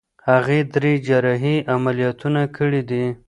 [0.29, 3.03] هغې درې جراحي عملیاتونه کړي دي.